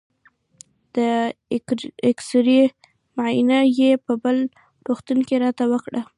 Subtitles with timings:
[0.95, 0.97] د
[2.05, 2.61] اېکسرې
[3.15, 4.37] معاینه یې په بل
[4.85, 6.01] روغتون کې راته وکړه.